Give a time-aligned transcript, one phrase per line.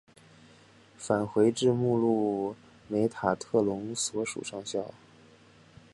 [0.97, 2.55] 返回至目录
[2.87, 4.91] 梅塔特隆所属上校。